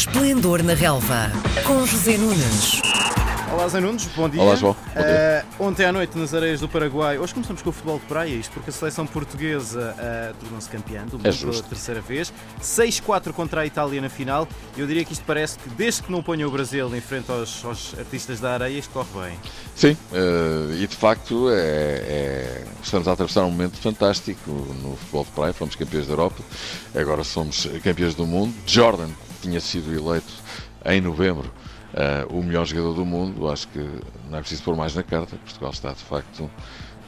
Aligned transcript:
Esplendor 0.00 0.62
na 0.62 0.72
Relva, 0.72 1.30
com 1.66 1.84
José 1.84 2.16
Nunes. 2.16 2.80
Olá, 3.52 3.68
Zé 3.68 3.80
Nunes, 3.80 4.08
bom 4.16 4.30
dia. 4.30 4.40
Olá, 4.40 4.56
João. 4.56 4.74
Bom 4.94 5.02
dia. 5.02 5.44
Uh, 5.60 5.64
ontem 5.64 5.84
à 5.84 5.92
noite, 5.92 6.16
nas 6.16 6.32
areias 6.32 6.58
do 6.58 6.66
Paraguai, 6.66 7.18
hoje 7.18 7.34
começamos 7.34 7.60
com 7.60 7.68
o 7.68 7.72
futebol 7.72 7.98
de 7.98 8.06
praia, 8.06 8.30
isto 8.30 8.50
porque 8.50 8.70
a 8.70 8.72
seleção 8.72 9.06
portuguesa 9.06 9.94
uh, 9.94 10.34
tornou-se 10.40 10.70
campeã 10.70 11.04
do 11.04 11.18
mundo 11.18 11.28
É 11.28 11.32
pela 11.32 11.62
terceira 11.64 12.00
vez. 12.00 12.32
6-4 12.62 13.34
contra 13.34 13.60
a 13.60 13.66
Itália 13.66 14.00
na 14.00 14.08
final. 14.08 14.48
Eu 14.74 14.86
diria 14.86 15.04
que 15.04 15.12
isto 15.12 15.22
parece 15.26 15.58
que, 15.58 15.68
desde 15.68 16.02
que 16.02 16.10
não 16.10 16.22
ponha 16.22 16.48
o 16.48 16.50
Brasil 16.50 16.96
em 16.96 17.00
frente 17.02 17.30
aos, 17.30 17.62
aos 17.62 17.94
artistas 17.98 18.40
da 18.40 18.54
areia, 18.54 18.78
isto 18.78 18.90
corre 18.94 19.28
bem. 19.28 19.38
Sim, 19.76 19.94
eh, 20.14 20.76
e 20.82 20.86
de 20.86 20.96
facto 20.96 21.50
é, 21.50 21.54
é- 21.58 22.64
estamos 22.82 23.06
a 23.06 23.12
atravessar 23.12 23.42
um 23.44 23.50
momento 23.50 23.76
fantástico 23.76 24.50
no 24.50 24.96
futebol 24.96 25.24
de 25.24 25.30
praia. 25.32 25.52
Fomos 25.52 25.76
campeões 25.76 26.06
da 26.06 26.14
Europa, 26.14 26.42
agora 26.94 27.22
somos 27.22 27.68
campeões 27.84 28.14
do 28.14 28.26
mundo. 28.26 28.54
Jordan 28.66 29.10
tinha 29.40 29.60
sido 29.60 29.92
eleito 29.92 30.32
em 30.84 31.00
novembro 31.00 31.50
eh, 31.94 32.26
o 32.30 32.42
melhor 32.42 32.66
jogador 32.66 32.94
do 32.94 33.04
mundo. 33.04 33.50
Acho 33.50 33.68
que 33.68 33.78
não 34.28 34.38
é 34.38 34.40
preciso 34.40 34.62
pôr 34.62 34.76
mais 34.76 34.94
na 34.94 35.02
carta. 35.02 35.36
Portugal 35.36 35.70
está 35.70 35.92
de 35.92 36.02
facto, 36.02 36.50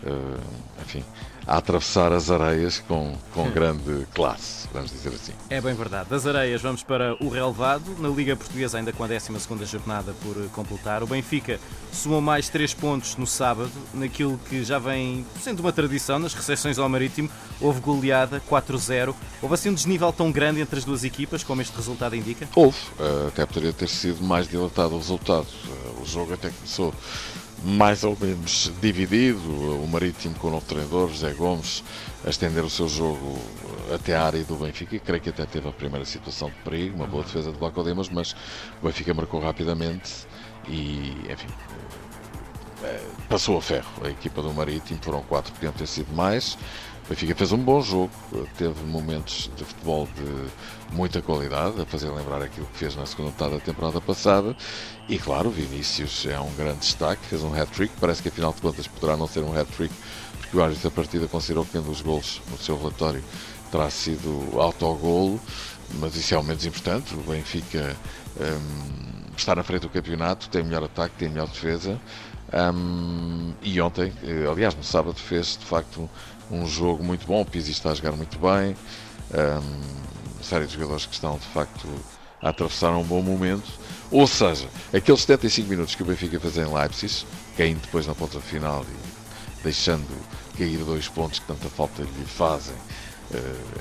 eh, 0.05 0.41
enfim, 0.83 1.05
a 1.47 1.57
atravessar 1.57 2.13
as 2.13 2.31
areias 2.31 2.79
com, 2.87 3.15
com 3.33 3.51
grande 3.51 4.07
classe, 4.15 4.69
vamos 4.73 4.91
dizer 4.91 5.11
assim. 5.11 5.33
É 5.51 5.61
bem 5.61 5.75
verdade. 5.75 6.09
Das 6.09 6.27
areias 6.27 6.63
vamos 6.63 6.83
para 6.83 7.17
o 7.23 7.29
relevado. 7.29 7.97
Na 7.99 8.09
Liga 8.09 8.37
Portuguesa, 8.37 8.79
ainda 8.79 8.93
com 8.93 9.05
a 9.05 9.07
12 9.07 9.65
jornada 9.67 10.15
por 10.23 10.37
eh, 10.37 10.49
completar. 10.53 11.03
O 11.03 11.07
Benfica 11.07 11.59
somou 11.93 12.21
mais 12.21 12.49
3 12.49 12.75
pontos 12.75 13.17
no 13.17 13.27
sábado, 13.27 13.71
naquilo 13.95 14.39
que 14.49 14.65
já 14.65 14.79
vem 14.79 15.25
sendo 15.41 15.61
uma 15.61 15.73
tradição 15.73 16.19
nas 16.19 16.35
recepções 16.35 16.79
ao 16.79 16.89
Marítimo. 16.89 17.31
Houve 17.61 17.81
goleada 17.81 18.43
4-0. 18.49 19.15
Houve 19.41 19.55
assim 19.55 19.71
um 19.71 19.75
desnível 19.75 20.13
tão 20.13 20.31
grande 20.31 20.61
entre 20.61 20.79
as 20.79 20.85
duas 20.85 21.05
equipas, 21.05 21.43
como 21.43 21.63
este 21.63 21.77
resultado 21.77 22.15
indica? 22.15 22.49
Houve, 22.55 22.79
eh, 22.99 23.29
até 23.29 23.47
poderia 23.47 23.73
ter 23.73 23.89
sido 23.89 24.23
mais 24.23 24.49
dilatado 24.49 24.95
o 24.95 24.99
resultado. 24.99 25.47
O 26.01 26.05
jogo 26.05 26.35
até 26.35 26.51
começou 26.51 26.93
mais 27.65 28.05
ou 28.05 28.17
menos 28.21 28.71
dividido. 28.81 29.39
O 29.83 29.87
Marítimo 29.87 30.35
com 30.37 30.49
o 30.49 30.51
novo 30.51 30.67
treinador, 30.67 31.09
José 31.09 31.33
Gomes, 31.33 31.83
a 32.25 32.31
estender 32.31 32.65
o 32.65 32.71
seu 32.71 32.89
jogo 32.89 33.39
eh, 33.91 33.95
até 33.95 34.17
a 34.17 34.25
área 34.25 34.45
do 34.45 34.57
Benfica. 34.57 34.99
Creio 34.99 35.23
que 35.23 35.31
até 35.31 35.47
teve 35.47 35.69
a 35.69 35.73
primeira 35.73 36.05
situação 36.05 36.49
de 36.49 36.57
perigo, 36.57 36.97
uma 36.97 37.07
boa 37.07 37.23
defesa 37.23 37.53
de 37.53 37.59
Blanco 37.59 37.83
mas 38.13 38.33
o 38.81 38.87
Benfica 38.87 39.15
marcou 39.15 39.41
rapidamente 39.41 40.27
e, 40.69 41.17
enfim, 41.31 41.49
passou 43.29 43.59
a 43.59 43.63
ferro. 43.63 43.91
A 44.05 44.09
equipa 44.09 44.43
do 44.43 44.53
Marítimo 44.53 45.01
foram 45.03 45.23
quatro, 45.23 45.53
podiam 45.53 45.73
ter 45.73 45.87
sido 45.87 46.13
mais. 46.15 46.57
O 47.05 47.09
Benfica 47.09 47.35
fez 47.35 47.51
um 47.51 47.59
bom 47.59 47.81
jogo, 47.81 48.13
teve 48.57 48.81
momentos 48.85 49.51
de 49.57 49.65
futebol 49.65 50.09
de 50.15 50.95
muita 50.95 51.21
qualidade, 51.21 51.81
a 51.81 51.85
fazer 51.85 52.09
lembrar 52.11 52.41
aquilo 52.41 52.67
que 52.67 52.79
fez 52.79 52.95
na 52.95 53.05
segunda 53.05 53.31
metade 53.31 53.55
da 53.55 53.61
temporada 53.61 54.01
passada. 54.01 54.57
E 55.09 55.19
claro, 55.19 55.51
Vinícius 55.51 56.27
é 56.27 56.39
um 56.39 56.55
grande 56.55 56.79
destaque, 56.79 57.27
fez 57.27 57.43
um 57.43 57.53
hat-trick. 57.53 57.93
Parece 58.01 58.23
que 58.23 58.29
afinal 58.29 58.53
de 58.53 58.61
contas 58.61 58.87
poderá 58.87 59.17
não 59.17 59.27
ser 59.27 59.41
um 59.41 59.59
hat-trick, 59.59 59.93
porque 60.39 60.57
o 60.57 60.63
árbitro 60.63 60.89
da 60.89 60.95
partida 60.95 61.27
considerou 61.27 61.65
que 61.65 61.77
um 61.77 61.83
dos 61.83 62.01
golos 62.01 62.41
no 62.51 62.57
seu 62.57 62.79
relatório 62.79 63.23
terá 63.71 63.91
sido 63.91 64.61
autogolo, 64.61 65.41
mas 65.95 66.15
isso 66.15 66.35
é 66.35 66.39
o 66.39 66.45
menos 66.45 66.65
importante. 66.65 67.15
O 67.15 67.19
Benfica 67.19 67.97
hum, 68.41 69.23
está 69.37 69.57
na 69.57 69.63
frente 69.65 69.83
do 69.83 69.89
campeonato, 69.89 70.49
tem 70.49 70.63
melhor 70.63 70.85
ataque, 70.85 71.17
tem 71.19 71.29
melhor 71.29 71.49
defesa. 71.49 72.01
Hum, 72.53 73.55
e 73.63 73.81
ontem, 73.81 74.13
eh, 74.23 74.47
aliás, 74.51 74.75
no 74.75 74.85
sábado, 74.85 75.17
fez 75.17 75.57
de 75.59 75.65
facto 75.65 76.09
um 76.51 76.67
jogo 76.67 77.03
muito 77.03 77.27
bom. 77.27 77.41
O 77.41 77.45
Pizzi 77.47 77.71
está 77.71 77.91
a 77.91 77.95
jogar 77.95 78.13
muito 78.13 78.39
bem. 78.39 78.77
Uma 79.33 80.43
série 80.43 80.67
de 80.67 80.75
jogadores 80.75 81.07
que 81.07 81.15
estão 81.15 81.39
de 81.39 81.47
facto 81.47 81.89
a 82.43 82.51
atravessar 82.51 82.91
um 82.91 83.05
bom 83.05 83.23
momento. 83.23 83.71
Ou 84.11 84.27
seja, 84.27 84.69
aqueles 84.93 85.23
75 85.23 85.69
minutos 85.71 85.95
que 85.95 86.03
o 86.03 86.07
Benfica 86.07 86.39
fez 86.39 86.59
em 86.59 86.67
Leipzig, 86.67 87.25
caindo 87.57 87.81
depois 87.81 88.07
na 88.07 88.15
ponta 88.15 88.41
final 88.41 88.85
e 88.85 89.63
deixando 89.63 90.07
cair 90.59 90.79
dois 90.79 91.09
pontos 91.09 91.39
que 91.39 91.47
tanta 91.47 91.69
falta 91.71 92.03
lhe 92.03 92.27
fazem, 92.27 92.75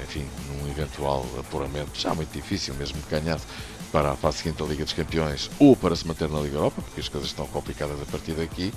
enfim, 0.02 0.26
num 0.48 0.70
eventual 0.70 1.26
apuramento 1.40 1.92
já 2.00 2.14
muito 2.14 2.32
difícil, 2.32 2.74
mesmo 2.76 3.02
ganhasse 3.10 3.46
para 3.92 4.12
a 4.12 4.16
fase 4.16 4.38
seguinte 4.38 4.58
da 4.58 4.66
Liga 4.66 4.84
dos 4.84 4.94
Campeões 4.94 5.52
ou 5.60 5.76
para 5.76 5.96
se 5.96 6.08
manter 6.08 6.30
na 6.30 6.40
Liga 6.40 6.56
Europa, 6.56 6.82
porque 6.82 7.02
as 7.02 7.10
coisas 7.10 7.30
estão 7.30 7.46
complicadas 7.48 8.02
a 8.02 8.06
partir 8.06 8.32
daqui. 8.32 8.74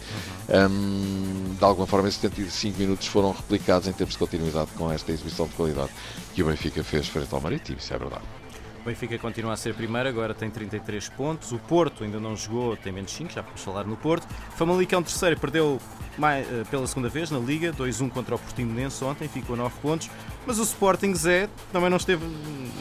Hum, 0.48 1.54
de 1.56 1.64
alguma 1.64 1.86
forma, 1.86 2.08
esses 2.08 2.20
75 2.20 2.78
minutos 2.78 3.06
foram 3.06 3.30
replicados 3.30 3.86
em 3.86 3.92
termos 3.92 4.14
de 4.14 4.18
continuidade 4.18 4.70
com 4.76 4.90
esta 4.90 5.12
exibição 5.12 5.46
de 5.46 5.54
qualidade 5.54 5.90
que 6.34 6.42
o 6.42 6.46
Benfica 6.46 6.82
fez 6.82 7.06
frente 7.06 7.32
ao 7.32 7.40
Marítimo, 7.40 7.78
isso 7.78 7.94
é 7.94 7.98
verdade. 7.98 8.43
O 8.84 8.86
Benfica 8.86 9.18
continua 9.18 9.54
a 9.54 9.56
ser 9.56 9.74
primeiro, 9.74 10.10
agora 10.10 10.34
tem 10.34 10.50
33 10.50 11.08
pontos. 11.08 11.52
O 11.52 11.58
Porto 11.58 12.04
ainda 12.04 12.20
não 12.20 12.36
jogou, 12.36 12.76
tem 12.76 12.92
menos 12.92 13.12
5, 13.12 13.32
já 13.32 13.40
vamos 13.40 13.62
falar 13.62 13.84
no 13.84 13.96
Porto. 13.96 14.28
Famalicão 14.58 15.02
terceiro, 15.02 15.40
perdeu 15.40 15.80
mais, 16.18 16.46
eh, 16.46 16.64
pela 16.70 16.86
segunda 16.86 17.08
vez 17.08 17.30
na 17.30 17.38
Liga, 17.38 17.72
2-1 17.72 18.10
contra 18.10 18.34
o 18.34 18.38
Portimonense 18.38 19.02
ontem, 19.02 19.26
ficou 19.26 19.56
9 19.56 19.74
pontos. 19.80 20.10
Mas 20.46 20.58
o 20.58 20.64
Sporting 20.64 21.14
Zé 21.14 21.48
também 21.72 21.88
não 21.88 21.96
esteve 21.96 22.26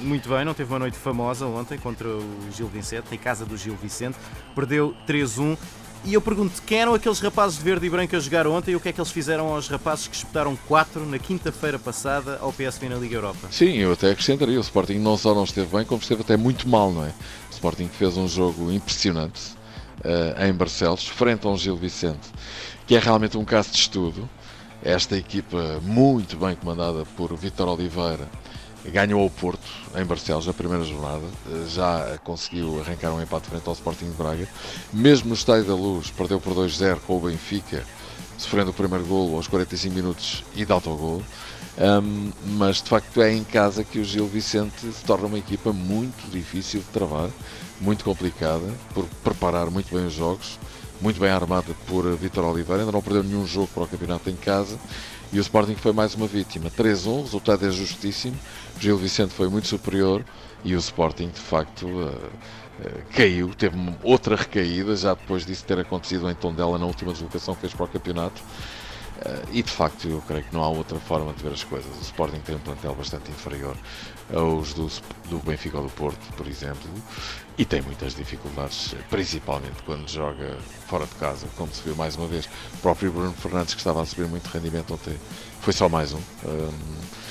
muito 0.02 0.28
bem, 0.28 0.44
não 0.44 0.54
teve 0.54 0.74
uma 0.74 0.80
noite 0.80 0.98
famosa 0.98 1.46
ontem 1.46 1.78
contra 1.78 2.06
o 2.06 2.52
Gil 2.52 2.68
Vicente, 2.68 3.16
em 3.16 3.18
casa 3.18 3.46
do 3.46 3.56
Gil 3.56 3.78
Vicente, 3.78 4.18
perdeu 4.54 4.94
3-1. 5.08 5.58
E 6.06 6.14
eu 6.14 6.22
pergunto, 6.22 6.62
quem 6.64 6.80
eram 6.80 6.94
aqueles 6.94 7.22
rapazes 7.22 7.58
de 7.58 7.64
verde 7.64 7.86
e 7.86 7.90
branco 7.90 8.14
a 8.14 8.20
jogar 8.20 8.46
ontem 8.46 8.72
e 8.72 8.76
o 8.76 8.80
que 8.80 8.90
é 8.90 8.92
que 8.92 9.00
eles 9.00 9.12
fizeram 9.12 9.48
aos 9.54 9.70
rapazes 9.70 10.06
que 10.06 10.16
espetaram 10.18 10.54
4 10.68 11.06
na 11.06 11.18
quinta-feira 11.18 11.80
passada 11.80 12.38
ao 12.42 12.52
PSV 12.52 12.90
na 12.90 12.98
Liga 12.98 13.16
Europa? 13.16 13.48
Sim, 13.50 13.78
eu 13.78 13.94
até 13.94 14.12
acrescentaria, 14.12 14.58
o 14.58 14.62
Sporting 14.62 14.98
não 14.98 15.18
só 15.18 15.34
não 15.34 15.46
esteve 15.46 15.74
bem, 15.74 15.86
como 15.86 16.02
esteve 16.02 16.22
até 16.22 16.36
muito 16.36 16.68
mal, 16.68 16.92
não 16.92 17.06
é? 17.06 17.10
O 17.50 17.54
Sporting 17.54 17.88
fez 17.88 18.18
um 18.18 18.28
jogo 18.28 18.70
impressionante 18.70 19.42
eh, 20.04 20.50
em 20.50 20.54
Barcelos, 20.54 21.08
frente 21.08 21.48
a 21.48 21.50
um 21.50 21.58
Gil 21.58 21.78
Vicente, 21.78 22.30
que 22.86 22.98
é 22.98 23.00
realmente 23.00 23.38
um 23.38 23.46
caso 23.46 23.72
de 23.72 23.78
estudo. 23.78 24.30
Esta 24.84 25.16
equipa, 25.16 25.80
muito 25.82 26.36
bem 26.36 26.54
comandada 26.54 27.06
por 27.16 27.34
Vítor 27.38 27.70
Oliveira, 27.70 28.28
ganhou 28.92 29.26
o 29.26 29.30
Porto 29.30 29.68
em 29.96 30.04
Barcelos 30.04 30.46
na 30.46 30.54
primeira 30.54 30.84
jornada, 30.84 31.24
eh, 31.50 31.66
já 31.68 32.18
conseguiu 32.24 32.82
arrancar 32.82 33.12
um 33.14 33.22
empate 33.22 33.50
frente 33.50 33.68
ao 33.68 33.74
Sporting 33.74 34.10
de 34.10 34.18
Braga. 34.18 34.48
Mesmo 34.92 35.30
no 35.30 35.36
Estádio 35.36 35.66
da 35.66 35.76
Luz, 35.76 36.12
perdeu 36.12 36.40
por 36.40 36.54
2-0 36.54 37.00
com 37.08 37.18
o 37.18 37.20
Benfica, 37.22 37.84
sofrendo 38.38 38.72
o 38.72 38.74
primeiro 38.74 39.06
golo 39.06 39.36
aos 39.36 39.48
45 39.48 39.96
minutos 39.96 40.44
e 40.56 40.66
de 40.66 40.72
autogolo. 40.72 41.24
Um, 41.76 42.32
mas 42.58 42.84
de 42.84 42.90
facto 42.90 43.22
é 43.22 43.34
em 43.34 43.44
casa 43.44 43.84
que 43.84 43.98
o 43.98 44.04
Gil 44.04 44.28
Vicente 44.28 44.80
se 44.92 45.04
torna 45.06 45.26
uma 45.26 45.40
equipa 45.40 45.74
muito 45.74 46.30
difícil 46.30 46.82
de 46.82 46.88
travar, 46.88 47.30
muito 47.82 48.04
complicada, 48.04 48.72
por 48.94 49.06
preparar 49.24 49.72
muito 49.72 49.94
bem 49.94 50.06
os 50.06 50.14
jogos, 50.14 50.60
muito 51.04 51.20
bem 51.20 51.30
armada 51.30 51.76
por 51.86 52.10
Vitor 52.16 52.46
Oliveira, 52.46 52.82
ainda 52.82 52.92
não 52.94 53.02
perdeu 53.02 53.24
nenhum 53.24 53.46
jogo 53.46 53.68
para 53.74 53.84
o 53.84 53.88
campeonato 53.88 54.30
em 54.30 54.38
casa 54.38 54.80
e 55.34 55.38
o 55.38 55.42
Sporting 55.42 55.76
foi 55.76 55.92
mais 55.92 56.16
uma 56.16 56.28
vítima. 56.28 56.72
3-1, 56.72 57.08
o 57.08 57.22
resultado 57.24 57.68
é 57.68 57.72
justíssimo, 57.72 58.40
Gil 58.80 58.98
Vicente 58.98 59.34
foi 59.34 59.50
muito 59.50 59.68
superior 59.68 60.24
e 60.64 60.74
o 60.74 60.80
Sporting 60.80 61.28
de 61.28 61.42
facto 61.42 61.86
uh, 61.86 62.08
uh, 62.08 63.04
caiu, 63.14 63.54
teve 63.54 63.76
outra 64.02 64.38
recaída 64.38 64.96
já 64.96 65.14
depois 65.14 65.46
disso 65.46 65.66
ter 65.66 65.78
acontecido 65.78 66.30
em 66.30 66.36
Tondela 66.36 66.80
na 66.80 66.86
última 66.86 67.12
deslocação 67.12 67.54
que 67.54 67.62
fez 67.62 67.74
para 67.74 67.84
o 67.84 67.90
campeonato. 67.90 68.42
Uh, 69.26 69.48
e 69.54 69.64
de 69.64 69.72
facto, 69.72 70.10
eu 70.10 70.22
creio 70.28 70.44
que 70.44 70.54
não 70.54 70.62
há 70.62 70.68
outra 70.68 71.00
forma 71.00 71.32
de 71.32 71.42
ver 71.42 71.54
as 71.54 71.64
coisas. 71.64 71.90
O 71.98 72.02
Sporting 72.02 72.40
tem 72.42 72.56
um 72.56 72.60
plantel 72.60 72.94
bastante 72.94 73.32
inferior 73.32 73.78
aos 74.34 74.74
do, 74.74 74.92
do 75.30 75.38
Benfica 75.40 75.78
ou 75.78 75.84
do 75.86 75.90
Porto, 75.92 76.20
por 76.36 76.46
exemplo, 76.46 76.90
e 77.58 77.64
tem 77.64 77.82
muitas 77.82 78.16
dificuldades, 78.16 78.94
principalmente 79.10 79.82
quando 79.86 80.10
joga 80.10 80.58
fora 80.88 81.06
de 81.06 81.16
casa, 81.16 81.48
como 81.56 81.74
se 81.74 81.82
viu 81.84 81.96
mais 81.96 82.18
uma 82.18 82.28
vez. 82.28 82.50
O 82.74 82.78
próprio 82.80 83.14
Bruno 83.14 83.34
Fernandes, 83.34 83.74
que 83.74 83.80
estava 83.80 84.02
a 84.02 84.06
subir 84.06 84.28
muito 84.28 84.48
rendimento 84.48 84.94
ontem, 84.94 85.18
foi 85.62 85.72
só 85.72 85.88
mais 85.88 86.12
um. 86.12 86.20
um 86.46 87.24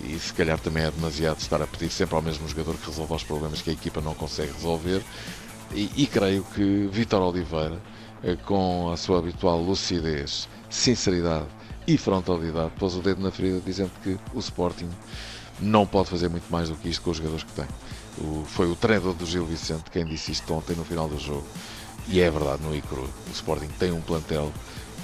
e 0.00 0.18
se 0.18 0.32
calhar 0.32 0.58
também 0.60 0.84
é 0.84 0.90
demasiado 0.90 1.40
estar 1.40 1.60
a 1.60 1.66
pedir 1.66 1.90
sempre 1.90 2.14
ao 2.14 2.22
mesmo 2.22 2.46
jogador 2.48 2.76
que 2.76 2.86
resolva 2.86 3.16
os 3.16 3.24
problemas 3.24 3.60
que 3.62 3.70
a 3.70 3.72
equipa 3.72 4.00
não 4.00 4.14
consegue 4.14 4.52
resolver. 4.52 5.02
E, 5.72 5.90
e 5.96 6.06
creio 6.06 6.44
que 6.44 6.88
Vitor 6.90 7.22
Oliveira, 7.22 7.80
eh, 8.22 8.36
com 8.44 8.90
a 8.90 8.96
sua 8.96 9.18
habitual 9.18 9.60
lucidez, 9.60 10.48
sinceridade 10.70 11.46
e 11.86 11.96
frontalidade, 11.96 12.72
pôs 12.78 12.94
o 12.94 13.00
dedo 13.00 13.22
na 13.22 13.30
ferida 13.30 13.60
dizendo 13.64 13.90
que 14.02 14.18
o 14.34 14.38
Sporting 14.38 14.88
não 15.60 15.86
pode 15.86 16.08
fazer 16.08 16.28
muito 16.28 16.50
mais 16.50 16.68
do 16.68 16.76
que 16.76 16.88
isto 16.88 17.02
com 17.02 17.10
os 17.10 17.16
jogadores 17.16 17.44
que 17.44 17.52
tem. 17.52 17.66
O, 18.18 18.44
foi 18.44 18.70
o 18.70 18.76
treinador 18.76 19.14
do 19.14 19.26
Gil 19.26 19.44
Vicente 19.44 19.90
quem 19.90 20.04
disse 20.04 20.32
isto 20.32 20.52
ontem 20.52 20.74
no 20.74 20.84
final 20.84 21.08
do 21.08 21.18
jogo. 21.18 21.46
E 22.08 22.20
é 22.20 22.30
verdade, 22.30 22.62
no 22.62 22.74
Icru. 22.74 23.02
O 23.02 23.30
Sporting 23.32 23.68
tem 23.78 23.92
um 23.92 24.00
plantel 24.00 24.52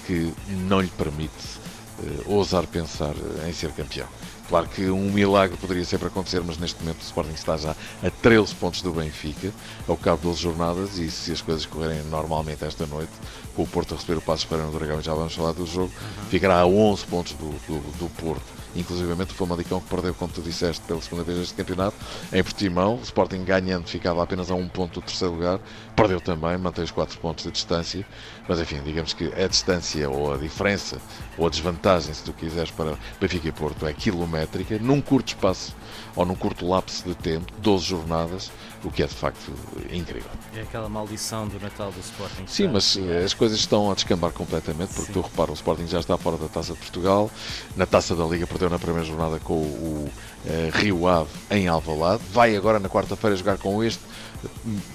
que 0.06 0.32
não 0.67 0.81
lhe 0.81 0.88
permite 0.88 1.60
eh, 2.02 2.22
ousar 2.26 2.67
pensar 2.67 3.14
em 3.46 3.52
ser 3.52 3.72
campeão. 3.72 4.08
Claro 4.49 4.69
que 4.69 4.91
um 4.91 5.11
milagre 5.11 5.56
poderia 5.56 5.85
sempre 5.85 6.08
acontecer, 6.08 6.43
mas 6.44 6.58
neste 6.58 6.81
momento 6.81 7.00
o 7.00 7.05
Sporting 7.05 7.32
está 7.32 7.56
já 7.56 7.75
a 8.02 8.11
13 8.11 8.55
pontos 8.56 8.82
do 8.82 8.93
Benfica, 8.93 9.52
ao 9.88 9.96
cabo 9.96 10.19
de 10.19 10.23
12 10.25 10.43
jornadas, 10.43 10.99
e 10.99 11.11
se 11.11 11.32
as 11.32 11.41
coisas 11.41 11.64
correrem 11.64 12.02
normalmente 12.05 12.64
esta 12.64 12.87
noite, 12.87 13.12
com 13.56 13.62
o 13.62 13.67
Porto 13.67 13.94
a 13.94 13.96
receber 13.96 14.19
o 14.19 14.23
passo 14.23 14.46
para 14.46 14.58
no 14.58 14.70
Dragão, 14.70 15.00
já 15.00 15.14
vamos 15.14 15.35
falar 15.35 15.52
do 15.52 15.67
jogo, 15.67 15.93
ficará 16.29 16.61
a 16.61 16.67
11 16.67 17.06
pontos 17.06 17.32
do, 17.32 17.50
do, 17.67 17.81
do 17.99 18.11
Porto 18.20 18.63
inclusivamente 18.75 19.32
o 19.32 19.35
Famalicão 19.35 19.81
que 19.81 19.88
perdeu, 19.88 20.15
como 20.15 20.32
tu 20.32 20.43
disseste, 20.43 20.82
pela 20.85 21.00
segunda 21.00 21.23
vez 21.23 21.38
este 21.38 21.55
campeonato, 21.55 21.97
em 22.32 22.43
Portimão, 22.43 22.97
o 22.97 23.03
Sporting 23.03 23.44
ganhando 23.44 23.87
ficava 23.87 24.23
apenas 24.23 24.50
a 24.50 24.55
um 24.55 24.69
ponto 24.69 25.00
do 25.00 25.06
terceiro 25.06 25.35
lugar, 25.35 25.61
perdeu 25.94 26.21
também, 26.21 26.56
mantém 26.59 26.85
os 26.85 26.91
4 26.91 27.19
pontos 27.19 27.44
de 27.44 27.50
distância, 27.50 28.06
mas 28.49 28.61
enfim, 28.61 28.81
digamos 28.85 29.12
que 29.12 29.32
a 29.32 29.47
distância 29.47 30.09
ou 30.11 30.35
a 30.35 30.37
diferença 30.37 30.99
ou 31.38 31.47
a 31.47 31.50
desvantagem, 31.50 32.12
se 32.12 32.25
tu 32.25 32.32
quiseres, 32.32 32.71
para 32.71 32.99
Benfica 33.21 33.49
e 33.49 33.53
Porto 33.53 33.87
é 33.87 33.93
quilométrica, 33.93 34.79
num 34.79 35.00
curto 35.00 35.29
espaço 35.29 35.75
ou 36.17 36.25
num 36.25 36.35
curto 36.35 36.67
lapso 36.69 37.05
de 37.05 37.15
tempo, 37.15 37.53
12 37.59 37.85
jornadas, 37.85 38.50
o 38.84 38.90
que 38.90 39.02
é 39.02 39.06
de 39.06 39.14
facto 39.14 39.52
incrível. 39.90 40.31
É 40.54 40.60
aquela 40.60 40.88
maldição 40.88 41.48
do 41.48 41.58
Natal 41.58 41.90
do 41.90 42.00
Sporting. 42.00 42.46
Sim, 42.46 42.69
mas 42.69 42.96
eh, 42.96 43.25
as 43.25 43.34
coisas 43.34 43.58
estão 43.58 43.90
a 43.90 43.94
descambar 43.94 44.32
completamente, 44.32 44.94
porque 44.94 45.12
Sim. 45.12 45.12
tu 45.14 45.20
repara, 45.22 45.50
o 45.50 45.54
Sporting 45.54 45.86
já 45.86 46.00
está 46.00 46.16
fora 46.19 46.36
da 46.36 46.48
Taça 46.48 46.72
de 46.75 46.78
Portugal, 46.78 47.31
na 47.76 47.86
Taça 47.86 48.14
da 48.14 48.25
Liga 48.25 48.46
perdeu 48.46 48.69
na 48.69 48.78
primeira 48.78 49.06
jornada 49.06 49.40
com 49.40 49.54
o, 49.54 50.08
uh, 50.08 50.78
Rio 50.78 51.06
Ave 51.06 51.31
em 51.50 51.66
Alvalade, 51.66 52.22
vai 52.31 52.54
agora 52.56 52.78
na 52.78 52.88
quarta-feira 52.88 53.34
jogar 53.36 53.58
com 53.58 53.82
este 53.82 54.02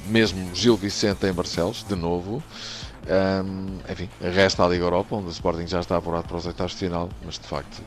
mesmo 0.06 0.54
Gil 0.54 0.78
Vicente 0.78 1.26
em 1.26 1.34
Barcelos, 1.34 1.84
de 1.84 1.96
novo. 1.96 2.44
Um, 3.08 3.80
enfim, 3.92 4.08
resta 4.22 4.64
a 4.64 4.68
Liga 4.68 4.84
Europa, 4.84 5.16
onde 5.16 5.28
o 5.28 5.32
Sporting 5.32 5.66
já 5.66 5.80
está 5.80 5.98
apurado 5.98 6.28
para 6.28 6.38
os 6.38 6.46
oitavos 6.46 6.74
de 6.74 6.78
final, 6.78 7.10
mas 7.26 7.40
de 7.40 7.48
facto 7.48 7.82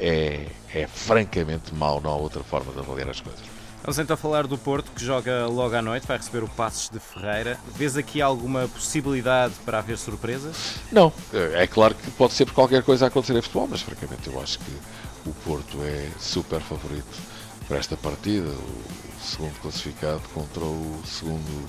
é, 0.00 0.46
é 0.74 0.86
francamente 0.86 1.72
mau, 1.74 2.00
não 2.00 2.10
há 2.10 2.16
outra 2.16 2.42
forma 2.42 2.72
de 2.72 2.80
avaliar 2.80 3.08
as 3.10 3.20
coisas. 3.20 3.63
Vamos 3.84 3.98
então 3.98 4.16
falar 4.16 4.46
do 4.46 4.56
Porto, 4.56 4.90
que 4.92 5.04
joga 5.04 5.46
logo 5.46 5.76
à 5.76 5.82
noite, 5.82 6.06
vai 6.06 6.16
receber 6.16 6.42
o 6.42 6.48
Passos 6.48 6.88
de 6.88 6.98
Ferreira. 6.98 7.60
Vês 7.76 7.98
aqui 7.98 8.22
alguma 8.22 8.66
possibilidade 8.66 9.52
para 9.62 9.78
haver 9.78 9.98
surpresas? 9.98 10.56
Não, 10.90 11.12
é 11.52 11.66
claro 11.66 11.94
que 11.94 12.10
pode 12.12 12.32
ser 12.32 12.46
por 12.46 12.54
qualquer 12.54 12.82
coisa 12.82 13.04
a 13.04 13.08
acontecer 13.08 13.36
em 13.36 13.42
futebol, 13.42 13.68
mas 13.70 13.82
francamente 13.82 14.26
eu 14.26 14.40
acho 14.40 14.58
que 14.58 14.72
o 15.26 15.34
Porto 15.34 15.76
é 15.82 16.08
super 16.18 16.62
favorito 16.62 17.14
para 17.68 17.76
esta 17.76 17.94
partida. 17.94 18.48
O 18.48 19.22
segundo 19.22 19.60
classificado 19.60 20.22
contra 20.32 20.64
o 20.64 21.02
segundo 21.04 21.68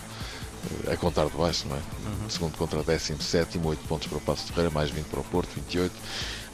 eh, 0.88 0.94
a 0.94 0.96
contar 0.96 1.26
de 1.26 1.36
baixo, 1.36 1.68
não 1.68 1.76
é? 1.76 1.80
Uhum. 1.80 2.30
Segundo 2.30 2.58
contra 2.58 2.82
17, 2.82 3.60
8 3.62 3.88
pontos 3.90 4.08
para 4.08 4.18
o 4.18 4.22
Passo 4.22 4.46
de 4.46 4.54
Ferreira, 4.54 4.74
mais 4.74 4.90
20 4.90 5.06
para 5.08 5.20
o 5.20 5.24
Porto, 5.26 5.50
28. 5.54 5.94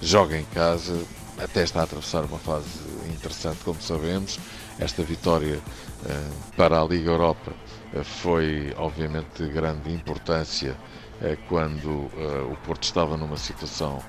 Joga 0.02 0.40
em 0.40 0.46
casa, 0.46 1.00
até 1.38 1.64
está 1.64 1.82
a 1.82 1.84
atravessar 1.84 2.24
uma 2.26 2.38
fase 2.40 2.68
interessante, 3.10 3.60
como 3.64 3.82
sabemos. 3.82 4.40
Esta 4.80 5.04
vitória 5.04 5.58
uh, 5.58 6.56
para 6.56 6.82
a 6.82 6.86
Liga 6.86 7.12
Europa 7.12 7.52
uh, 7.94 8.04
foi, 8.04 8.74
obviamente, 8.78 9.44
de 9.44 9.50
grande 9.50 9.92
importância 9.92 10.76
uh, 11.22 11.38
quando 11.48 12.10
o 12.52 12.58
Porto 12.66 12.84
estava 12.84 13.18
numa 13.18 13.38
situação 13.38 14.02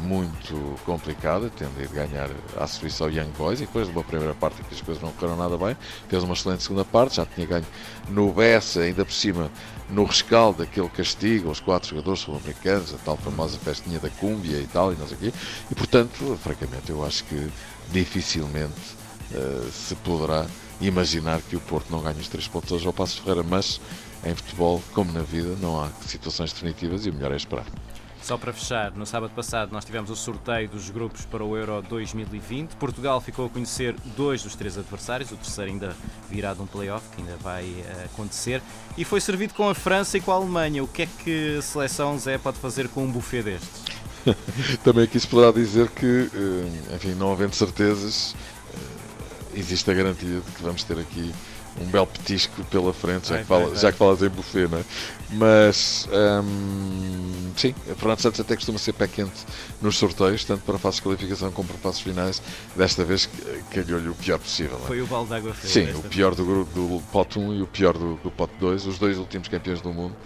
muito 0.00 0.76
complicada, 0.84 1.50
tendo 1.56 1.80
ido 1.80 1.94
ganhar 1.94 2.28
à 2.56 2.66
Suíça 2.66 3.04
ao 3.04 3.10
Young 3.10 3.30
Boys 3.36 3.60
e 3.60 3.66
depois 3.66 3.86
de 3.86 3.92
uma 3.92 4.02
primeira 4.02 4.34
parte 4.34 4.62
que 4.62 4.74
as 4.74 4.80
coisas 4.80 5.02
não 5.02 5.12
correram 5.12 5.36
nada 5.36 5.56
bem, 5.56 5.76
fez 6.08 6.24
uma 6.24 6.34
excelente 6.34 6.64
segunda 6.64 6.84
parte, 6.84 7.16
já 7.16 7.26
tinha 7.26 7.46
ganho 7.46 7.66
no 8.08 8.32
Bessa, 8.32 8.80
ainda 8.80 9.04
por 9.04 9.12
cima 9.12 9.50
no 9.88 10.04
rescaldo 10.04 10.64
daquele 10.64 10.88
castigo 10.88 11.48
aos 11.48 11.60
quatro 11.60 11.90
jogadores 11.90 12.20
sul-americanos, 12.20 12.92
a 12.92 12.98
tal 12.98 13.16
famosa 13.16 13.56
festinha 13.58 14.00
da 14.00 14.10
cúmbia 14.10 14.56
e 14.56 14.66
tal, 14.66 14.92
e 14.92 14.96
não 14.96 15.06
sei 15.06 15.16
o 15.16 15.20
quê, 15.20 15.32
e 15.70 15.74
portanto, 15.74 16.38
francamente, 16.42 16.90
eu 16.90 17.04
acho 17.04 17.24
que 17.24 17.48
dificilmente 17.92 18.96
uh, 19.32 19.70
se 19.70 19.94
poderá 19.96 20.44
imaginar 20.80 21.40
que 21.40 21.56
o 21.56 21.60
Porto 21.60 21.90
não 21.90 22.00
ganhe 22.00 22.20
os 22.20 22.28
três 22.28 22.46
pontos 22.46 22.70
hoje 22.72 22.86
ao 22.86 22.92
Passo 22.92 23.20
Ferreira, 23.20 23.42
mas 23.42 23.80
em 24.24 24.34
futebol, 24.34 24.82
como 24.92 25.12
na 25.12 25.22
vida, 25.22 25.56
não 25.60 25.80
há 25.80 25.88
situações 26.06 26.52
definitivas 26.52 27.06
e 27.06 27.10
o 27.10 27.14
melhor 27.14 27.32
é 27.32 27.36
esperar. 27.36 27.66
Só 28.22 28.36
para 28.36 28.52
fechar, 28.52 28.92
no 28.92 29.06
sábado 29.06 29.32
passado 29.34 29.72
nós 29.72 29.84
tivemos 29.84 30.10
o 30.10 30.16
sorteio 30.16 30.68
dos 30.68 30.90
grupos 30.90 31.24
para 31.24 31.42
o 31.42 31.56
Euro 31.56 31.82
2020. 31.88 32.74
Portugal 32.76 33.20
ficou 33.20 33.46
a 33.46 33.48
conhecer 33.48 33.94
dois 34.16 34.42
dos 34.42 34.54
três 34.54 34.76
adversários, 34.76 35.30
o 35.30 35.36
terceiro 35.36 35.70
ainda 35.70 35.96
virá 36.28 36.52
de 36.52 36.60
um 36.60 36.66
playoff, 36.66 37.04
que 37.14 37.22
ainda 37.22 37.36
vai 37.36 37.64
uh, 37.64 38.04
acontecer, 38.04 38.60
e 38.96 39.04
foi 39.04 39.20
servido 39.20 39.54
com 39.54 39.68
a 39.68 39.74
França 39.74 40.18
e 40.18 40.20
com 40.20 40.32
a 40.32 40.34
Alemanha. 40.34 40.82
O 40.82 40.88
que 40.88 41.02
é 41.02 41.08
que 41.24 41.56
a 41.58 41.62
seleção 41.62 42.18
Zé 42.18 42.36
pode 42.38 42.58
fazer 42.58 42.88
com 42.88 43.04
um 43.04 43.10
buffet 43.10 43.42
destes? 43.42 43.84
Também 44.84 45.04
aqui 45.04 45.18
se 45.18 45.26
poderá 45.26 45.52
dizer 45.52 45.88
que, 45.88 46.30
eh, 46.34 46.94
enfim, 46.96 47.14
não 47.14 47.32
havendo 47.32 47.54
certezas, 47.54 48.34
eh, 48.74 49.58
existe 49.58 49.90
a 49.90 49.94
garantia 49.94 50.40
de 50.40 50.52
que 50.52 50.62
vamos 50.62 50.84
ter 50.84 50.98
aqui 50.98 51.32
um 51.80 51.86
belo 51.86 52.06
petisco 52.06 52.64
pela 52.64 52.92
frente, 52.92 53.28
já, 53.28 53.38
que, 53.38 53.44
fala, 53.44 53.76
já 53.76 53.92
que 53.92 53.98
falas 53.98 54.22
em 54.22 54.28
buffet, 54.28 54.68
não 54.68 54.78
é? 54.78 54.84
Mas, 55.30 56.08
hum, 56.42 57.52
sim, 57.56 57.74
a 57.90 57.94
Fernando 57.94 58.20
Santos 58.20 58.40
até 58.40 58.54
costuma 58.54 58.78
ser 58.78 58.94
pé 58.94 59.06
quente 59.06 59.44
nos 59.82 59.98
sorteios, 59.98 60.42
tanto 60.44 60.62
para 60.62 60.78
fases 60.78 60.96
de 60.96 61.02
qualificação 61.02 61.52
como 61.52 61.68
para 61.68 61.78
fases 61.78 62.00
finais. 62.00 62.42
Desta 62.74 63.04
vez 63.04 63.28
calhou-lhe 63.70 64.08
o 64.08 64.14
pior 64.14 64.38
possível. 64.38 64.80
É? 64.84 64.86
Foi 64.86 65.02
o 65.02 65.06
balde 65.06 65.30
d'água 65.30 65.52
fria. 65.52 65.86
Sim, 65.86 65.98
o 65.98 66.02
pior 66.02 66.34
do 66.34 66.44
grupo 66.44 66.72
do 66.72 67.02
pote 67.12 67.38
1 67.38 67.54
e 67.54 67.62
o 67.62 67.66
pior 67.66 67.92
do, 67.92 68.16
do 68.16 68.30
pote 68.30 68.54
2, 68.58 68.86
os 68.86 68.98
dois 68.98 69.18
últimos 69.18 69.48
campeões 69.48 69.80
do 69.82 69.92
mundo. 69.92 70.16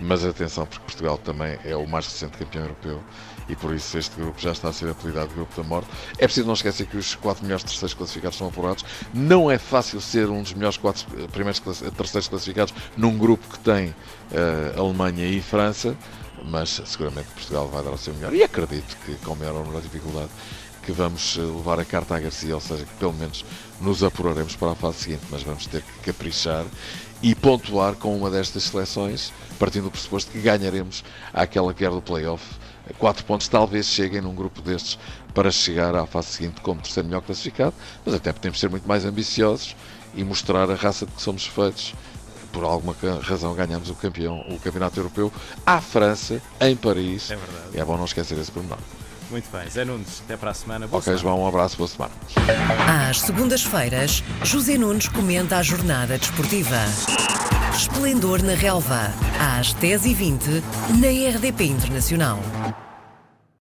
Mas 0.00 0.24
atenção, 0.24 0.66
porque 0.66 0.84
Portugal 0.84 1.18
também 1.18 1.58
é 1.64 1.76
o 1.76 1.86
mais 1.86 2.06
recente 2.06 2.36
campeão 2.36 2.62
europeu 2.62 3.00
e 3.48 3.56
por 3.56 3.74
isso 3.74 3.98
este 3.98 4.16
grupo 4.16 4.40
já 4.40 4.52
está 4.52 4.68
a 4.68 4.72
ser 4.72 4.88
apelidado 4.88 5.28
de 5.28 5.34
Grupo 5.34 5.60
da 5.60 5.66
Morte. 5.66 5.88
É 6.18 6.24
preciso 6.24 6.46
não 6.46 6.54
esquecer 6.54 6.86
que 6.86 6.96
os 6.96 7.14
4 7.14 7.42
melhores 7.44 7.64
terceiros 7.64 7.94
classificados 7.94 8.38
são 8.38 8.48
apurados. 8.48 8.84
Não 9.12 9.50
é 9.50 9.58
fácil 9.58 10.00
ser 10.00 10.28
um 10.28 10.42
dos 10.42 10.54
melhores 10.54 10.76
4 10.76 11.01
primeiros, 11.32 11.60
primeiros 11.60 11.96
terceiros 11.96 12.28
classificados 12.28 12.74
num 12.96 13.16
grupo 13.16 13.46
que 13.48 13.58
tem 13.58 13.88
uh, 13.88 14.80
Alemanha 14.80 15.26
e 15.26 15.40
França, 15.40 15.96
mas 16.44 16.80
seguramente 16.86 17.28
Portugal 17.34 17.68
vai 17.68 17.82
dar 17.82 17.90
o 17.90 17.98
seu 17.98 18.14
melhor 18.14 18.34
e 18.34 18.42
acredito 18.42 18.96
que 19.04 19.14
com 19.24 19.34
maior 19.34 19.54
ou 19.54 19.64
menor 19.64 19.80
dificuldade 19.80 20.30
que 20.82 20.92
vamos 20.92 21.36
eh, 21.38 21.40
levar 21.40 21.78
a 21.78 21.84
carta 21.84 22.16
à 22.16 22.20
Garcia, 22.20 22.54
ou 22.54 22.60
seja, 22.60 22.84
que 22.84 22.94
pelo 22.94 23.12
menos 23.12 23.44
nos 23.80 24.02
apuraremos 24.02 24.56
para 24.56 24.72
a 24.72 24.74
fase 24.74 24.98
seguinte, 24.98 25.22
mas 25.30 25.42
vamos 25.42 25.66
ter 25.66 25.82
que 25.82 26.12
caprichar 26.12 26.64
e 27.22 27.34
pontuar 27.34 27.94
com 27.94 28.16
uma 28.16 28.28
destas 28.28 28.64
seleções, 28.64 29.32
partindo 29.58 29.84
do 29.84 29.90
pressuposto 29.92 30.32
que 30.32 30.40
ganharemos 30.40 31.04
àquela 31.32 31.72
que 31.72 31.84
era 31.84 31.94
do 31.94 32.02
playoff. 32.02 32.44
Quatro 32.98 33.24
pontos 33.24 33.46
talvez 33.46 33.86
cheguem 33.86 34.20
num 34.20 34.34
grupo 34.34 34.60
destes 34.60 34.98
para 35.32 35.52
chegar 35.52 35.94
à 35.94 36.04
fase 36.04 36.28
seguinte 36.28 36.60
como 36.60 36.80
terceiro 36.80 37.08
melhor 37.08 37.22
classificado, 37.22 37.74
mas 38.04 38.14
até 38.16 38.32
podemos 38.32 38.58
ser 38.58 38.68
muito 38.68 38.86
mais 38.88 39.04
ambiciosos 39.04 39.76
e 40.14 40.24
mostrar 40.24 40.70
a 40.70 40.74
raça 40.74 41.06
de 41.06 41.12
que 41.12 41.22
somos 41.22 41.46
feitos. 41.46 41.94
Por 42.52 42.64
alguma 42.64 42.94
razão 43.22 43.54
ganhamos 43.54 43.88
o 43.88 43.94
campeão, 43.94 44.44
o 44.50 44.58
campeonato 44.58 45.00
europeu 45.00 45.32
à 45.64 45.80
França, 45.80 46.40
em 46.60 46.76
Paris. 46.76 47.30
É 47.30 47.36
verdade. 47.36 47.66
E 47.74 47.80
é 47.80 47.84
bom 47.84 47.96
não 47.96 48.04
esquecer 48.04 48.36
esse 48.38 48.52
pormenor. 48.52 48.78
Muito 49.30 49.50
bem, 49.50 49.66
Zé 49.70 49.82
Nunes, 49.86 50.20
até 50.26 50.36
para 50.36 50.50
a 50.50 50.54
semana. 50.54 50.86
Boa 50.86 50.98
ok, 51.00 51.16
semana. 51.16 51.22
João, 51.22 51.44
um 51.44 51.48
abraço, 51.48 51.78
boa 51.78 51.88
semana. 51.88 52.12
Às 53.08 53.22
segundas-feiras, 53.22 54.22
José 54.44 54.76
Nunes 54.76 55.08
comenta 55.08 55.56
a 55.56 55.62
jornada 55.62 56.18
desportiva. 56.18 56.76
Esplendor 57.74 58.42
na 58.42 58.52
Relva, 58.52 59.10
às 59.40 59.74
10h20, 59.76 60.62
na 61.00 61.36
RDP 61.36 61.64
Internacional. 61.64 62.38